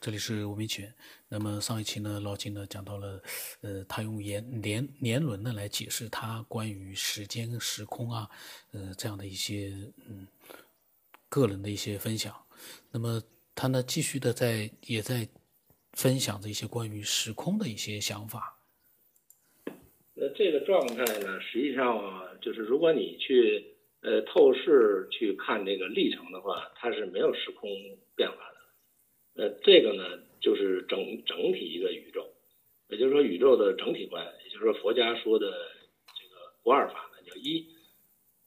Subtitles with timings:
[0.00, 0.94] 这里是吴明全。
[1.28, 3.20] 那么上一期呢，老金呢讲到了，
[3.62, 8.30] 呃，他用年年年轮呢来解释他关于时间、时空啊，
[8.70, 9.72] 呃，这样的一些
[10.08, 10.26] 嗯
[11.28, 12.34] 个人的一些分享。
[12.92, 13.20] 那么
[13.56, 15.28] 他呢继续的在也在
[15.94, 18.56] 分享着一些关于时空的一些想法。
[20.14, 27.68] 那这个状态呢，实际上啊，就是如果你去呃透视去看这个历程的话，它是没有时空
[28.14, 28.57] 变化的。
[29.38, 32.26] 呃，这个呢，就是整整体一个宇宙，
[32.88, 37.64] 也就是说宇宙的整体观，也就是说佛家说的这个不二法呢，叫一。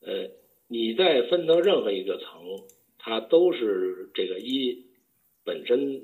[0.01, 0.29] 呃，
[0.67, 2.43] 你在分到任何一个层，
[2.99, 4.85] 它都是这个一
[5.45, 6.01] 本身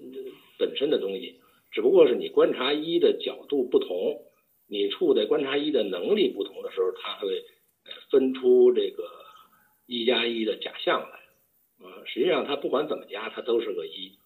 [0.58, 4.24] 本身的东西，只不过是你观察一的角度不同，
[4.70, 7.44] 你处在观察一的能力不同的时候，它会
[8.10, 9.04] 分出这个
[9.86, 11.86] 一加一的假象来。
[11.86, 14.18] 啊，实际上它不管怎么加，它都是个一。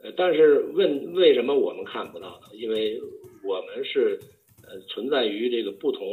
[0.00, 2.54] 呃，但是问为什么我们看不到呢？
[2.54, 3.00] 因为
[3.42, 4.16] 我们是
[4.62, 6.06] 呃存在于这个不同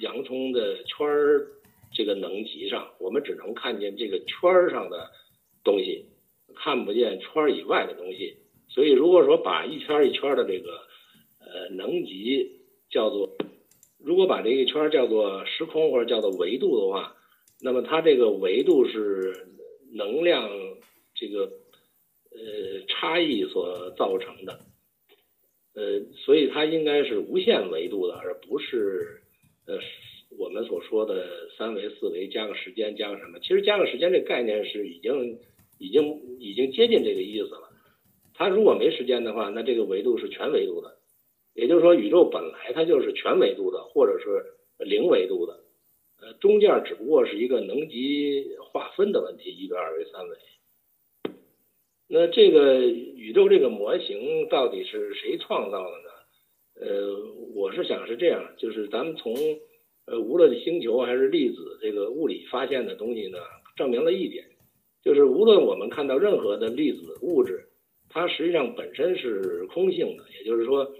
[0.00, 1.46] 洋葱的圈儿
[1.92, 5.10] 这个能级上，我们只能看见这个圈儿上的
[5.62, 6.06] 东西，
[6.56, 8.38] 看不见圈儿以外的东西。
[8.66, 10.80] 所以如果说把一圈一圈的这个
[11.40, 13.36] 呃能级叫做，
[14.02, 17.14] 如果把这个圈叫做时空或者叫做维度的话，
[17.60, 19.48] 那么它这个维度是
[19.92, 20.48] 能量
[21.14, 21.52] 这个。
[22.38, 24.60] 呃，差异所造成的，
[25.74, 29.22] 呃，所以它应该是无限维度的，而不是
[29.66, 29.78] 呃
[30.38, 33.40] 我们所说的三维、四维加个时间加个什么。
[33.40, 35.38] 其实加个时间这概念是已经
[35.78, 37.68] 已经已经接近这个意思了。
[38.34, 40.98] 它如果没时间的话，那这个维度是全维度的，
[41.54, 45.64] 也就是说宇宙本来它就是全维度的，或者是零维度的，
[46.20, 50.36] 呃，中间只不过是一个能级划分的问题，一维、二维、三维。
[52.10, 56.08] 那这个宇宙这个模型到底是谁创造的呢？
[56.80, 57.14] 呃，
[57.54, 59.34] 我是想是这样，就是咱们从
[60.06, 63.36] 呃无论星球还是粒子这个物理发现的东西呢，
[63.76, 64.46] 证明了一点，
[65.04, 67.68] 就是无论我们看到任何的粒子物质，
[68.08, 70.90] 它实际上本身是空性的，也就是说，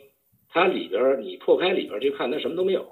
[0.51, 2.83] 它里边你破开里边去看，它什么都没有；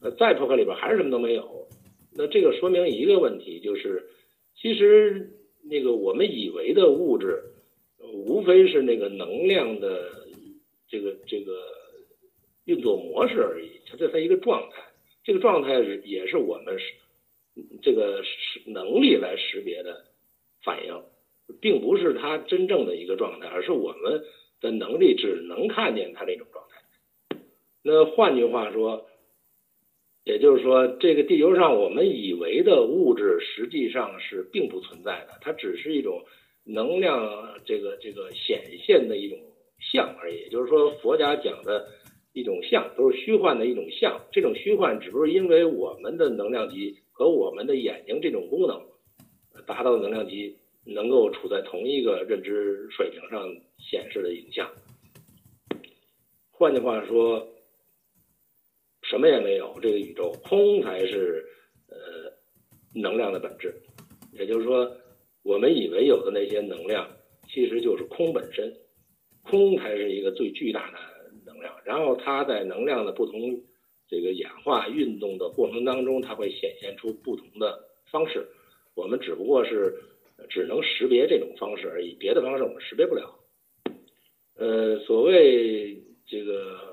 [0.00, 1.66] 呃，再破开里边还是什么都没有。
[2.14, 4.10] 那这个说明一个问题，就是
[4.54, 5.38] 其实。
[5.62, 7.42] 那个我们以为的物质，
[7.98, 10.10] 无非是那个能量的
[10.88, 11.62] 这个这个
[12.64, 14.82] 运作模式而已，它这它一个状态，
[15.24, 16.92] 这个状态是也是我们是
[17.80, 20.04] 这个是能力来识别的
[20.62, 21.02] 反应，
[21.60, 24.24] 并不是它真正的一个状态，而是我们
[24.60, 27.38] 的能力只能看见它那种状态。
[27.82, 29.06] 那换句话说。
[30.24, 36.22] 也就是说，这个地球上我们以为的物质，实际上是并不存在的，它只是一种
[36.64, 39.36] 能量，这个这个显现的一种
[39.80, 40.36] 像而已。
[40.36, 41.88] 也就是说，佛家讲的
[42.32, 44.20] 一种像，都是虚幻的一种像。
[44.30, 48.80] 这种虚幻，只不过因为我们的能量级和我们的眼睛这种功能
[49.66, 50.56] 达到能量级，
[50.86, 54.70] 能够处在同一个认知水平上显示的影像。
[56.52, 57.48] 换句话说。
[59.12, 61.44] 什么也没有，这个宇宙空才是
[61.90, 62.32] 呃
[62.94, 63.74] 能量的本质。
[64.32, 64.90] 也就是说，
[65.42, 67.06] 我们以为有的那些能量，
[67.46, 68.72] 其实就是空本身，
[69.42, 70.98] 空才是一个最巨大的
[71.44, 71.76] 能量。
[71.84, 73.60] 然后它在能量的不同
[74.08, 78.48] 这个演化运动的过程当中，它会显现出不同的方式。
[78.94, 79.94] 我们只不过是
[80.48, 83.38] 只能识别这种方式而已，别的方式我们识别不了。
[84.56, 86.91] 呃，所谓这个。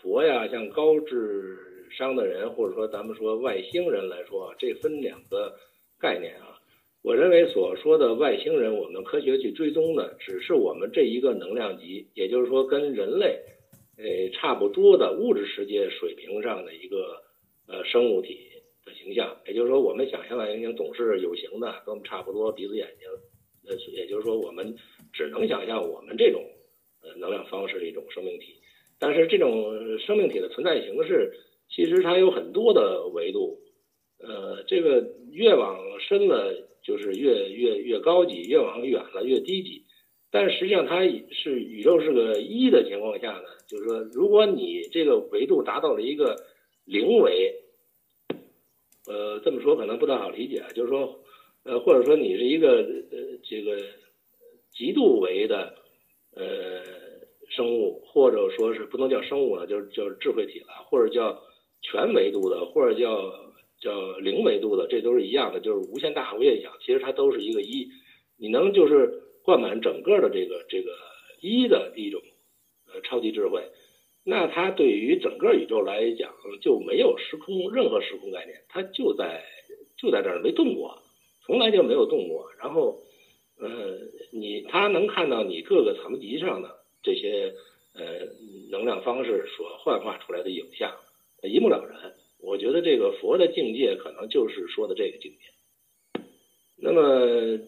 [0.00, 1.58] 佛呀，像高智
[1.90, 5.56] 商的人，或者说咱们说外星人来说，这分两个
[5.98, 6.58] 概念啊。
[7.02, 13.40] 我认为所说的外星人，我们科学去追踪的，只是我们这一个能量级，也就是说跟人类，
[13.96, 17.22] 呃，差不多的物质世界水平上的一个
[17.66, 18.38] 呃生物体
[18.84, 19.36] 的形象。
[19.46, 23.08] 也就是说，我们想象的外星总是有形的，跟我们差不多，鼻子眼睛，
[23.68, 24.76] 呃，也就是说，我们
[25.12, 26.44] 只能想象我们这种
[27.02, 28.54] 呃能量方式的一种生命体。
[29.00, 31.32] 但是这种生命体的存在形式，
[31.68, 33.60] 其实它有很多的维度，
[34.18, 36.52] 呃，这个越往深了
[36.82, 39.84] 就是越越越高级，越往远了越低级。
[40.32, 46.34] 但实际上它是宇宙是个一的情况下呢，就是说，如果你这个维度达到了一个
[46.84, 47.54] 零维，
[49.06, 51.20] 呃，这么说可能不太好理解，就是说，
[51.62, 52.78] 呃，或者说你是一个
[53.12, 53.80] 呃这个
[54.72, 55.76] 极度维的，
[56.34, 57.06] 呃。
[57.48, 61.42] 生物，或者说是不能叫生物了，就是就是智慧体了，或者叫
[61.82, 63.32] 全维度的，或者叫
[63.80, 67.88] 叫零维度的，这都是一样的，就是无限大、无限小，其实它都是一个一。
[68.36, 70.92] 你能就是灌满整个的这个这个
[71.40, 72.20] 一的一种
[72.92, 73.62] 呃超级智慧，
[74.24, 79.44] 那它对于整个宇宙来讲就没有时空任何时空概念，它就在
[79.96, 80.98] 就在这儿没动过，
[81.46, 82.50] 从来就没有动过。
[82.60, 82.98] 然后，
[83.58, 83.98] 呃，
[84.32, 87.54] 你它能看到你各个层级上的这些
[87.94, 88.04] 呃
[88.70, 90.94] 能量方式所幻化出来的影像，
[91.42, 92.14] 一目了然。
[92.40, 96.20] 我觉得这个佛的境界可能就是说的这个境界。
[96.76, 97.58] 那么。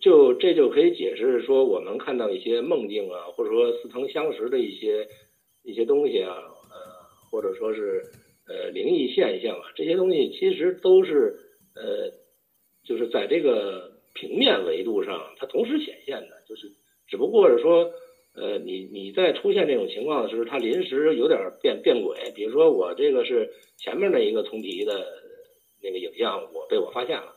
[0.00, 5.06] 就这就可以解释说，我们看到一些梦境啊，或者说似曾相识的一些
[5.62, 8.02] 一些东西啊，呃，或者说是
[8.48, 11.36] 呃灵异现象啊，这些东西其实都是
[11.76, 12.10] 呃，
[12.82, 16.72] 就是在这个平面维度上它同时显现的，就是
[17.06, 17.92] 只不过是说，
[18.34, 23.48] 呃，你你在出现这种情况的时候，它临时有点变变轨，比如说我这个是
[23.78, 25.06] 前面的一个重提的
[25.82, 27.34] 那个影像，我被我发现了。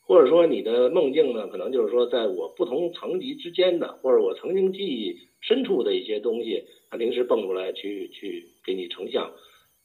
[0.00, 9.34] 或者说你的梦境呢，可能就是说，在我不同层级之间的，或者我曾经记忆深处的一些东西，它临时蹦出来去去给你成像，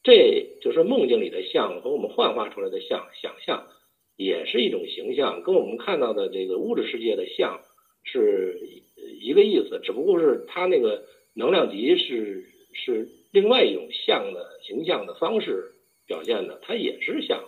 [0.01, 3.67] 这就是梦境里的像和我们幻化出来的像，想象
[4.15, 7.59] 也是一种形象，跟我们看到的这个物质世界的像
[8.03, 8.59] 是
[9.21, 11.03] 一个意思，只不过是它那个
[11.35, 15.71] 能量级是是另外一种像的形象的方式
[16.07, 17.43] 表现的，它也是像。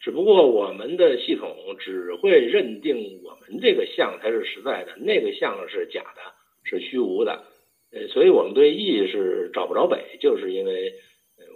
[0.00, 6.20] 只不过我们的系统只会认定我们这个像才是实在的，那个像是假的，
[6.64, 7.44] 是虚无的。
[7.92, 10.94] 呃，所以我们对意识找不着北，就是因为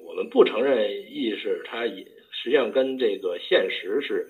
[0.07, 4.27] 我们不承认意识，它也实际上跟这个现实是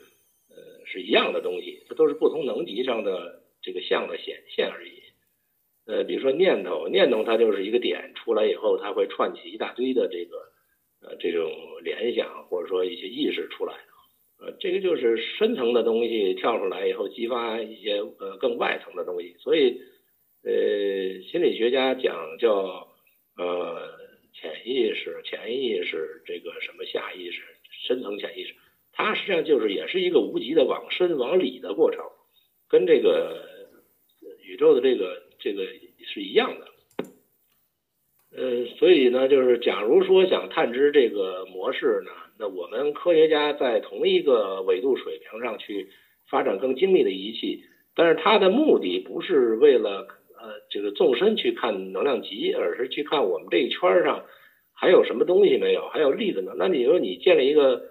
[0.48, 5.02] 呃是一样的东西，它都是不同能级上的这个像的显现而已。
[5.86, 10.36] 呃，比如说念头，念头它就是一个点出来以后，它会串起一大堆的这个
[11.02, 11.50] 呃这种
[11.82, 13.74] 联想，或者说一些意识出来。
[14.40, 19.36] 呃，这个就是深层的东西跳出来以后，激发一些呃更外层的东西。
[19.38, 19.80] 所以，
[20.42, 22.88] 呃，心理学家讲叫
[23.36, 23.90] 呃
[24.32, 27.42] 潜意识、潜意识这个什么下意识、
[27.86, 28.54] 深层潜意识，
[28.92, 32.04] 它实际上就是也是一个无极的往深往里的过程，
[32.68, 33.48] 跟这个
[34.46, 35.64] 宇宙的这个这个
[36.04, 36.66] 是一样的。
[38.36, 42.10] 呃，所以呢，就是假如说想探知这个模式呢。
[42.36, 45.90] 那我们科学家在同一个纬度水平上去
[46.28, 47.62] 发展更精密的仪器，
[47.94, 54.24] 但是它的目的不是为了呃这个纵深去看能量级，而是去看我们这一圈上
[54.72, 56.54] 还有什么东西没有，还有粒子呢？
[56.58, 57.84] 那你说你建立一个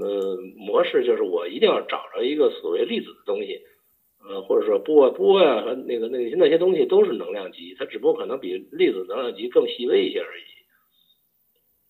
[0.00, 3.62] 呃模式，就是我一定要找着一个所谓粒子的东西，
[4.22, 10.42] 呃或者说波波呀和那个那些那些东西都是能量级，它只不过可能比粒子能量级更细微一些而已。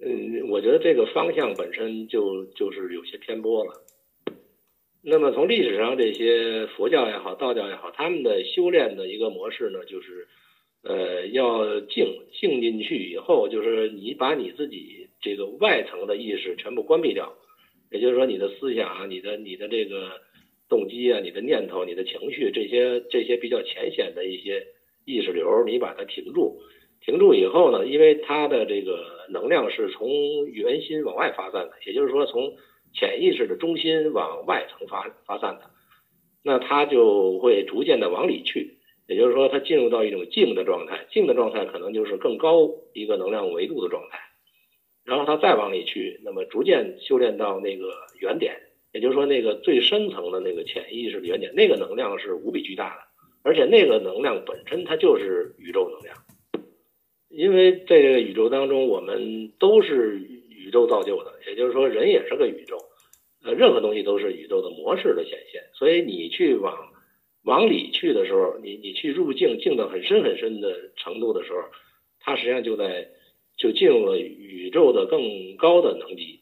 [0.03, 3.73] 嗯，我觉得这个方向本身就就是有些偏颇了。
[5.03, 10.29] 那么从历史上这些佛教也好，道教也好，他们的修炼的一个模式呢，就是
[10.83, 17.35] 呃要静静进去以后，就是你把你自己这个外层的意识全部关闭掉，
[17.91, 20.21] 也就是说你的思想、你的你的这个
[20.71, 24.69] 动机啊、你的念头、你的情绪这些这些比较浅显的一些
[25.05, 26.63] 意识流，你把它停住。
[27.03, 32.57] 停住以后呢，因为它的这个能量是从圆心往外发散的，也就是说从
[32.93, 35.71] 潜意识的中心往外层发发散的，
[36.45, 38.77] 那它就会逐渐的往里去，
[39.09, 44.19] 也就是说它进入到一种静的状态，静的状态可能就是更高一个能量维度的状态，
[45.05, 48.61] 然后它再往里去，那么逐渐修炼到那个原点，
[48.93, 53.03] 也就是说那个最深层的那个潜意识的原点，那个能量是无比巨大的，
[53.43, 56.17] 而且那个能量本身它就是宇宙能量。
[57.29, 62.77] 因为在这个宇宙当中，我们都是宇宙造就的，也就是说，人也是个宇宙，
[63.45, 65.63] 呃，任何东西都是宇宙的模式的显现。
[65.75, 66.77] 所以你去往
[67.45, 71.59] 往里去的时候，你你去入境，境到很深很深的程度的时候，
[72.19, 73.09] 它实际上就在
[73.57, 76.40] 就进入了宇宙的更高的能级。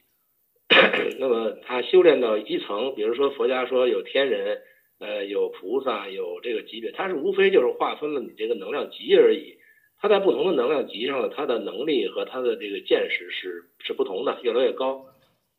[1.18, 4.60] 那么他修炼到一层，比如说佛家说有天人，
[4.98, 9.56] 呃，有菩萨，有这个级别，它是无非就是划分了你这个能量级而已。
[10.00, 15.06] 它在不同的能量级上，它的能力和它的这个见识是是不同的，越来越高。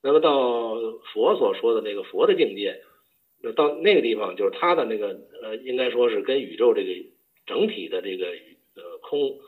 [0.02, 0.76] 那么到
[1.14, 2.80] 佛所说的那个佛的境界，
[3.44, 6.90] 那到那个地方，就是它的那个呃，应该说是跟宇宙这个
[7.46, 8.28] 整体的这个
[8.76, 9.40] 呃空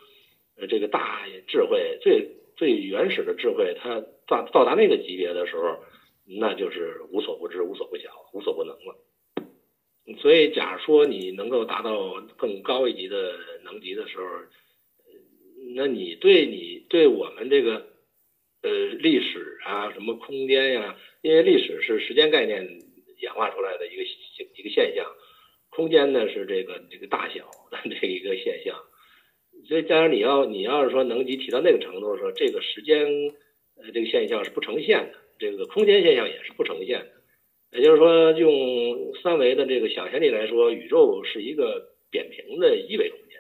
[0.60, 2.28] 呃这个大智慧最
[2.62, 5.80] 最原始的智慧，它到到达那个级别的时候，
[6.28, 8.96] 那就是无所不知、无所不晓、无所不能了。
[10.20, 14.26] 所以，假如说你能够达到更高一级的能级的时候，
[15.74, 17.88] 那你对你对我们这个
[18.62, 20.96] 呃历史啊，什么空间呀？
[21.24, 22.80] 因为历史是时间概念
[23.18, 25.12] 演化出来的一个一个现象，
[25.72, 28.76] 空间呢是这个这个大小的这一个现象。
[29.66, 33.06] 所以当然你要你要是说能级提到那个程度，说这个时间
[33.78, 37.08] 呃这个现象是不呈现的，这个空间现象也是不呈现的。
[37.72, 43.40] 也就是说，用三维的这个想象力来说，宇宙是一个扁平的一维空间。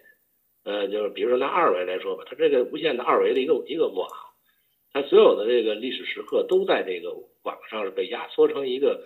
[0.63, 4.07] 呃，就是比如说拿二维来说吧，它这个无限的二维的一个一个网，
[4.93, 7.13] 它所有的这个历史时刻都在这个
[7.43, 9.03] 网上是被压缩成一个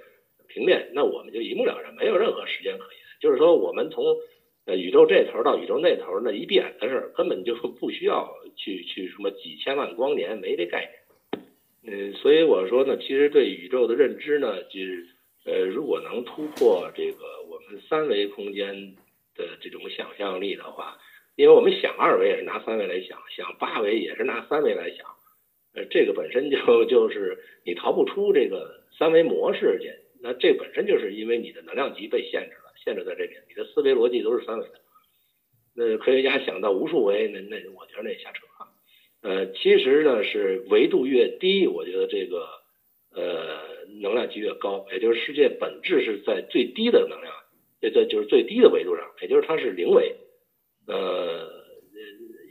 [0.48, 3.02] 平面，那我们就一目了然，没有任何时间可言。
[3.20, 4.06] 就是说，我们从
[4.66, 11.46] 呃宇宙这头到宇宙那头那一闭眼的事儿，根本就不需要去去什么几千万光年，没这概念。
[11.88, 15.08] 嗯，所以我说呢，其实对宇宙的认知呢，就是。
[15.48, 18.96] 呃，如果能突破这个我们三维空间
[19.36, 20.98] 的这种想象力的话，
[21.36, 25.06] 因为我们想二维也是拿三维来想，想八维也是拿三维来想，
[25.76, 34.76] 呃，这个本身就就是你逃不出这个三维模式去，那这本身就是因为你的能量级被限制了，限制在这边，你的思维逻辑都是三维的。
[35.76, 38.72] 那科学家想到无数维，那那我觉得那瞎扯啊。
[39.22, 42.48] 呃，其实呢是维度越低，我觉得这个
[43.14, 43.76] 呃。
[44.02, 47.34] 能量级越高，也就是世界本质是在最低的能量，
[47.82, 50.18] 也在就是最低的维度上，也就是它是零维，
[50.86, 51.50] 呃，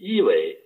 [0.01, 0.57] 一维、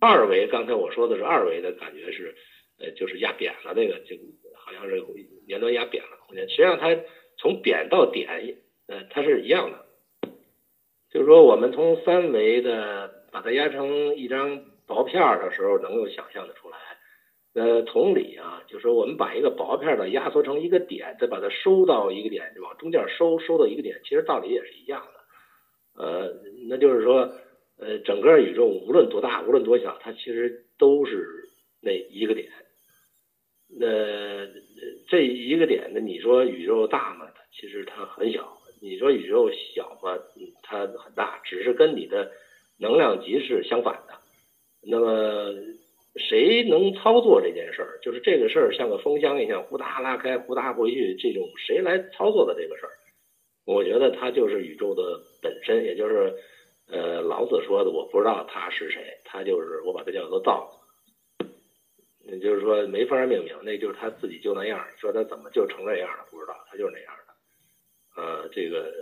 [0.00, 0.46] 二维。
[0.46, 2.34] 刚才我说的是二维的感觉是，
[2.78, 4.16] 呃，就是压扁了那个，就
[4.54, 5.02] 好像是
[5.46, 6.48] 年端压扁了空间。
[6.48, 6.96] 实际上它
[7.36, 8.56] 从扁到点，
[8.86, 9.86] 呃，它是一样的。
[11.10, 16.76] 就是说，我们从三维的把它压成一张薄片儿的时候，能够想象的出来。
[17.54, 26.02] 呃，同理啊，就是说我们把一个薄片的压缩成一个点，再把它收到一个点，往中间收，收到一个点，其实道理也是一样的。
[26.02, 26.34] 呃，
[26.68, 27.32] 那就是说，
[27.78, 31.48] 呃，整个宇宙无论多大，无论多小，它其实都是
[31.80, 32.50] 那一个点。
[33.68, 33.86] 那
[35.08, 37.26] 这一个点呢，你说宇宙大吗？
[37.52, 38.58] 其实它很小。
[38.84, 40.18] 你说宇宙小吗？
[40.62, 42.30] 它很大，只是跟你的
[42.78, 44.14] 能量级是相反的。
[44.82, 45.54] 那么。
[46.16, 47.98] 谁能操作这件事儿？
[48.00, 52.94] 就是这个事儿像个风箱一样，呼哒拉开，呼哒回去，这种谁来操作的这个事儿？
[53.66, 56.32] 我觉得它就是宇宙的本身，也就是
[56.88, 60.70] 呃老子说的，我不知道他是谁，他就是我把它叫做道。
[62.28, 64.86] 也就是说没法命名，那就是他自己就那样。
[65.00, 66.24] 说他怎么就成那样了？
[66.30, 67.23] 不知道，他就是那样。
[68.54, 68.94] 这个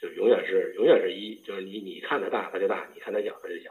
[0.00, 3.70] 就永远是永远是一，就是你你看它大，它就大；你看它小，它就小。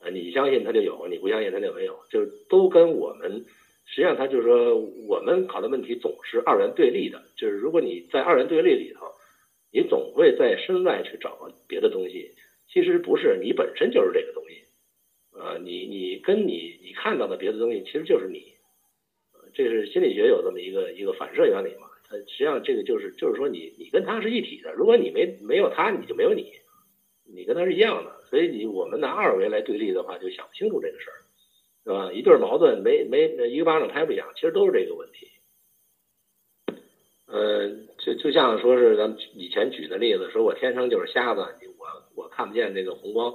[0.00, 3.44] 啊，你相信它就有，你不相信它就没有，就都跟我们，
[3.84, 9.06] 实际上它就是说，我们考的问题总是二元对立的，就是如果你在二元对立里头，
[9.72, 12.30] 你总会在身外去找别的东西，
[12.72, 14.62] 其实不是，你本身就是这个东西，
[15.36, 18.54] 啊，你你跟你你看到的别的东西其实就是你，
[19.52, 26.52] 这是心理学有这么一个一个反射原理嘛，它实际上这个就是就是说你你跟他是一体的，如果你没没有他，你就没有你，
[27.24, 28.24] 你跟他是一样的。
[28.30, 31.18] 所以你我们拿二维来对立的话，就想不清楚这个事儿，
[31.84, 32.12] 是吧？
[32.12, 35.28] 一对矛盾没没一个巴掌拍不响，其实都是这个问题。
[37.30, 41.40] 嗯，就就像说是咱们以前举的例子，说我天生就是瞎子，
[41.78, 43.34] 我我看不见那个红光，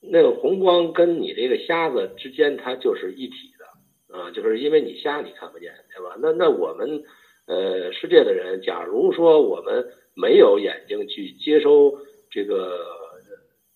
[0.00, 6.16] 那个红光跟你这个瞎子之间它就是一体的啊，就是因为你瞎你看不见，对吧？
[6.20, 7.04] 那那我们
[7.46, 11.98] 呃世界的人，假如说我们没有眼睛去接收
[12.30, 12.94] 这个。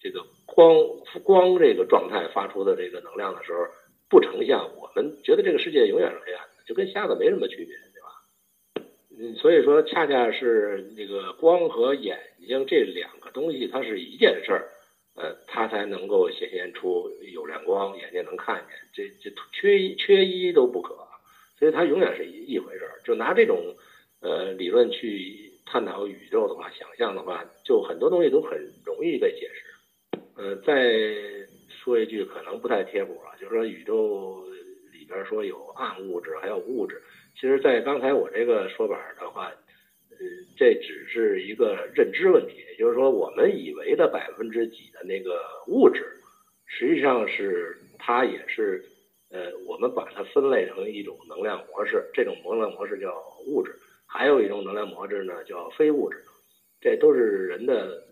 [0.02, 0.74] 这个光
[1.22, 3.66] 光这个状态发出的这个能量的时候，
[4.08, 8.88] 不成像，我们觉得这个世界永远是黑暗的，就跟瞎子没什么区别，对吧？
[9.10, 14.70] 嗯，所以说恰恰是那个光和眼睛这两个东西，它是一件事儿，
[15.16, 20.94] 呃，它才能够显现出有亮光，眼睛能看见，这这缺一缺一都不可，
[21.60, 23.00] 所以它永远是一一回事儿。
[23.04, 23.76] 就拿这种
[24.20, 30.18] 呃理论去探讨宇宙的话，想象的话，就很多东西都很容易被解释。
[30.36, 30.82] 呃，再
[31.68, 34.42] 说一句可能不太贴谱啊，就是说宇宙
[34.90, 37.00] 里边说有暗物质，还有物质。
[37.34, 39.46] 其实，在刚才我这个说法的话，
[40.10, 40.16] 呃，
[40.56, 46.04] 这只是一个认知问题，也就是说，我们以为的百分之几的那个物质，
[46.66, 48.84] 实际上是它也是，
[49.30, 53.14] 呃，我们把它分类成一种能量模式，这种能量模式叫
[53.46, 53.74] 物质，
[54.06, 56.22] 还有一种能量模式呢叫非物质，
[56.80, 58.02] 这都是人的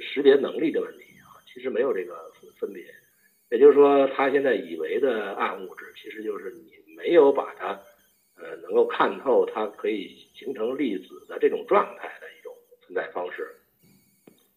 [0.00, 1.42] 识别能力的问题啊。
[1.52, 2.84] 其实没有这个分别，
[3.50, 7.80] 也就是说，他现在以为的暗物质，其实就是你没有把它，
[8.36, 13.48] 呃，能够看透，它可以形成粒子的这种状态的一种存在方式。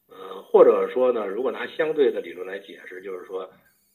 [0.08, 3.50] 呃，或者说呢，如果拿相对的理论来解释，就是说，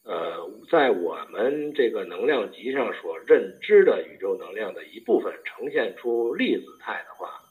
[0.07, 7.43] 呃，在我们这个能量级上所认知的宇宙能量的一部分呈现出粒子态的话，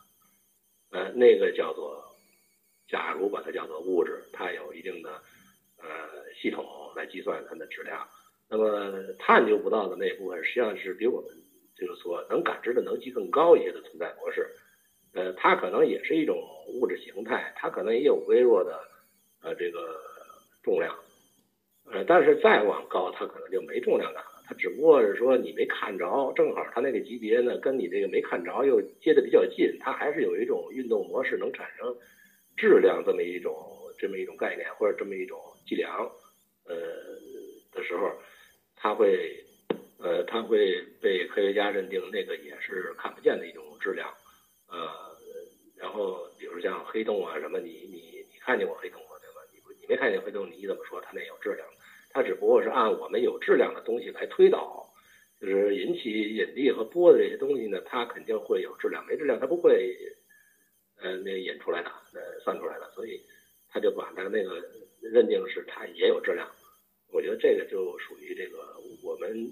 [0.91, 2.15] 呃，那个叫做，
[2.87, 5.09] 假如把它叫做物质，它有一定的。
[5.77, 5.87] 呃，
[6.41, 8.07] 系统来计算它的质量。
[8.49, 11.29] 那么探究不到的那部分，实际上是比我们
[11.77, 14.49] 就是说能感知的能级更高一些的存在模式。
[15.13, 18.79] 呃，它可能也是一种物质形态，它可能也有微弱的
[19.43, 20.01] 呃这个
[20.63, 20.95] 重量。
[22.03, 24.31] 但是再往高，它可能就没重量感了。
[24.47, 31.95] 它只不过是说你没看着，正好它那个级别呢，跟你这个没看着又接的比较近，它还是有一种运动模式能产生
[32.55, 33.55] 质量这么一种
[33.97, 36.11] 这么一种概念或者这么一种计量，
[36.67, 36.75] 呃
[37.71, 38.11] 的时候，
[38.75, 39.43] 它会
[39.97, 44.07] 呃它会被科学家认定那个也是看不见的一种质量，
[44.69, 44.87] 呃，
[45.75, 49.17] 然后比如像黑洞啊什么，你你你看见过黑洞吗？
[49.21, 49.41] 对吧？
[49.51, 51.67] 你你没看见黑洞，你怎么说它那有质量？
[52.15, 54.89] 它只不过是按我们有质量的东西来推导，
[55.41, 59.93] 就是引起引力和波的这些东西呢，它肯定会有质量，没质量它不会，
[61.01, 63.19] 呃，那引出来的，呃，算出来的，所以
[63.69, 64.63] 他就把它那个
[65.01, 66.49] 认定是它也有质量。
[67.11, 68.59] 我觉得这个就属于这个
[69.03, 69.51] 我们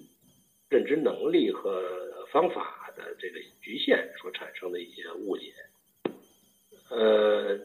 [0.70, 5.51] 认知能力和方法的这个局限所产生的一些误解。
[6.89, 7.60] 呃，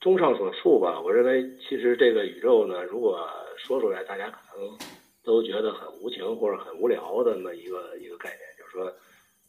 [0.00, 3.28] 综上所述吧，我认为其实这个宇宙呢，如果
[3.64, 4.76] 说出来，大家可能
[5.22, 8.92] 都觉得很无情或者很无聊的那么一个一个概念，就是说，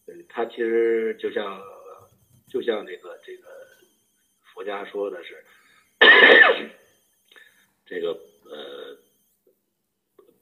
[0.05, 1.59] 嗯，它其实就像
[2.47, 3.47] 就像这个这个
[4.53, 5.43] 佛家说的是，
[7.87, 8.11] 这个
[8.45, 8.95] 呃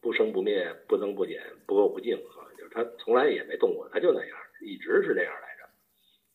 [0.01, 5.69] 不生不灭、不增不减、不垢不净啊，就是它从来也没动过，它就那样，一直是这样来着。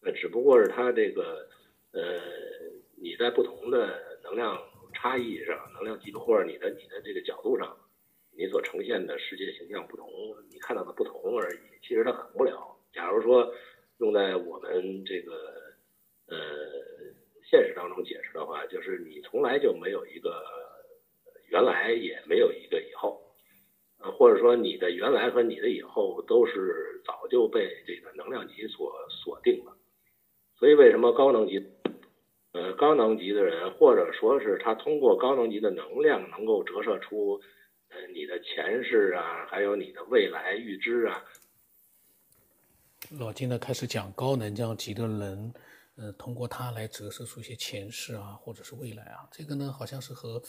[0.00, 1.46] 那只不过是它这个
[1.92, 2.18] 呃
[2.96, 4.58] 你在不同的能量。
[4.96, 7.76] 差异上，能量级或者你的你的这个角度上，
[8.36, 10.08] 你所呈现的世界形象不同，
[10.50, 11.58] 你看到的不同而已。
[11.82, 12.76] 其实它很无聊。
[12.92, 13.54] 假如说
[13.98, 15.34] 用在我们这个
[16.28, 16.36] 呃
[17.44, 20.42] 现实当中解释的话，就是你从来就没有一个
[21.50, 23.20] 原来，也没有一个以后，
[24.00, 29.76] 呃，或者说你的原来和你的以后都是早就被这个能量级所锁定了。
[30.58, 31.62] 所以为什么高能级？
[32.56, 37.38] 呃，高能级的人，或者说是他通过高能级的能量，能够折射出，
[37.90, 41.22] 呃，你的前世啊，还有你的未来预知啊。
[43.18, 45.52] 老金呢开始讲高能量级的人，
[45.96, 49.28] 呃，通过他来折射出一些前世啊，或者是未来啊。
[49.30, 50.42] 这个呢，好像是和，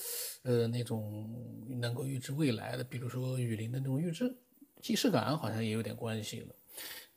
[0.44, 1.30] 呃，那种
[1.82, 4.34] 能够预知未来的，比如说雨林的那种预知
[4.82, 6.56] 既视感，好像也有点关系了。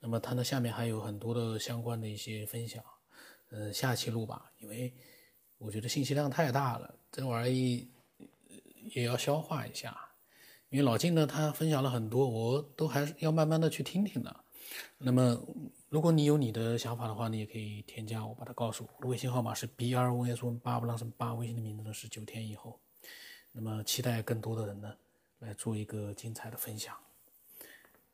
[0.00, 2.82] 那么他呢下面还有很多的相关的一些分享。
[3.50, 4.92] 呃，下期录吧，因为
[5.58, 7.90] 我觉得信息量太大了，这玩意
[8.94, 9.96] 也要消化一下。
[10.68, 14.44] 因为老金呢，他分享了很多，我都还是要慢慢的去听听的。
[14.98, 15.36] 那么，
[15.88, 19.08] 如果你有你的想法的话，你也可以添加我，把它告诉我。
[19.08, 22.78] 微信号码是 b r o s 八不浪什八，微信的名字呢是九天以后。
[23.50, 24.94] 那么，期待更多的人呢
[25.40, 26.96] 来做一个精彩的分享。